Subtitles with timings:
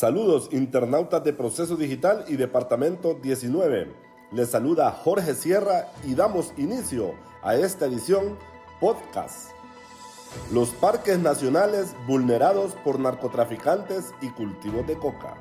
[0.00, 3.92] Saludos internautas de Proceso Digital y Departamento 19.
[4.32, 7.12] Les saluda Jorge Sierra y damos inicio
[7.42, 8.38] a esta edición
[8.80, 9.50] podcast.
[10.52, 15.34] Los parques nacionales vulnerados por narcotraficantes y cultivos de coca.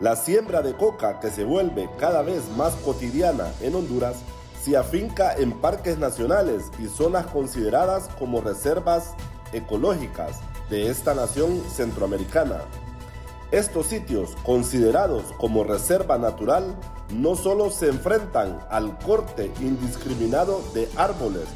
[0.00, 4.16] La siembra de coca que se vuelve cada vez más cotidiana en Honduras
[4.62, 9.14] se afinca en parques nacionales y zonas consideradas como reservas
[9.52, 10.40] ecológicas
[10.70, 12.62] de esta nación centroamericana
[13.50, 16.76] estos sitios, considerados como reserva natural,
[17.12, 21.46] no solo se enfrentan al corte indiscriminado de árboles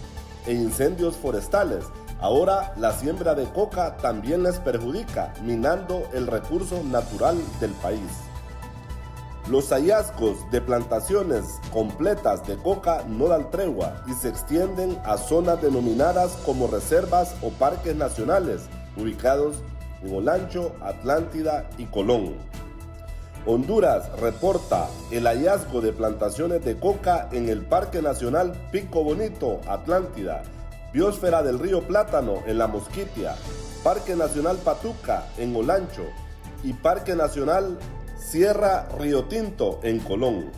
[0.47, 1.85] e incendios forestales,
[2.19, 8.11] ahora la siembra de coca también les perjudica, minando el recurso natural del país.
[9.49, 15.61] Los hallazgos de plantaciones completas de coca no dan tregua y se extienden a zonas
[15.61, 18.63] denominadas como reservas o parques nacionales,
[18.97, 19.57] ubicados
[20.13, 22.35] Olancho, Atlántida y Colón.
[23.47, 30.43] Honduras reporta el hallazgo de plantaciones de coca en el Parque Nacional Pico Bonito, Atlántida,
[30.93, 33.35] Biosfera del Río Plátano en La Mosquitia,
[33.83, 36.05] Parque Nacional Patuca en Olancho
[36.63, 37.79] y Parque Nacional
[38.25, 40.51] Sierra Río Tinto en Colón.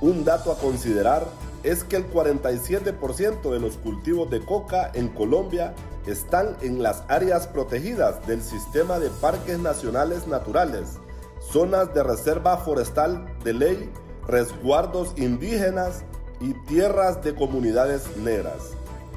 [0.00, 1.24] Un dato a considerar
[1.62, 5.74] es que el 47% de los cultivos de coca en Colombia
[6.06, 10.98] están en las áreas protegidas del sistema de parques nacionales naturales,
[11.50, 13.92] zonas de reserva forestal de ley,
[14.26, 16.04] resguardos indígenas
[16.40, 18.72] y tierras de comunidades negras.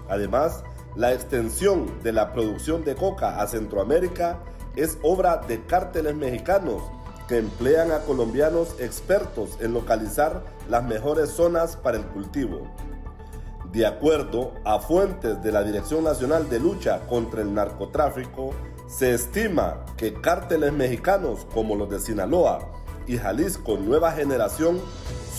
[0.08, 0.64] Además,
[0.96, 4.40] la extensión de la producción de coca a Centroamérica
[4.76, 6.82] es obra de cárteles mexicanos
[7.30, 12.68] que emplean a colombianos expertos en localizar las mejores zonas para el cultivo.
[13.72, 18.50] De acuerdo a fuentes de la Dirección Nacional de Lucha contra el Narcotráfico,
[18.88, 22.72] se estima que cárteles mexicanos como los de Sinaloa
[23.06, 24.80] y Jalisco Nueva Generación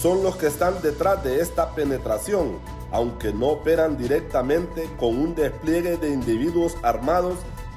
[0.01, 2.61] son los que están detrás de esta penetración,
[2.93, 7.35] aunque no operan directamente con un despliegue de individuos armados,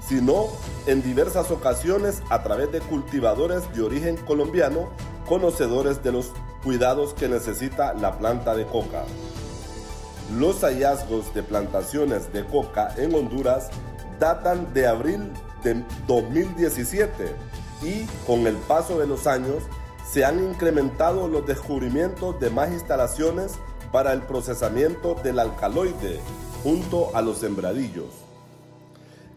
[0.07, 0.47] sino
[0.85, 4.89] en diversas ocasiones a través de cultivadores de origen colombiano,
[5.27, 6.31] conocedores de los
[6.63, 9.03] cuidados que necesita la planta de coca.
[10.37, 13.69] Los hallazgos de plantaciones de coca en Honduras
[14.19, 15.31] datan de abril
[15.63, 17.35] de 2017
[17.83, 19.63] y con el paso de los años
[20.09, 23.53] se han incrementado los descubrimientos de más instalaciones
[23.91, 26.19] para el procesamiento del alcaloide
[26.63, 28.32] junto a los sembradillos.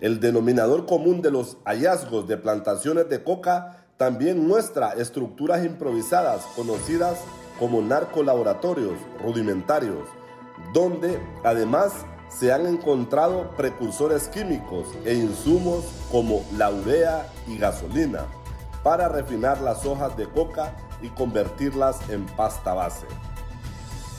[0.00, 7.18] El denominador común de los hallazgos de plantaciones de coca también muestra estructuras improvisadas conocidas
[7.58, 10.06] como narcolaboratorios rudimentarios
[10.72, 11.92] donde además
[12.28, 18.26] se han encontrado precursores químicos e insumos como la urea y gasolina
[18.82, 23.06] para refinar las hojas de coca y convertirlas en pasta base.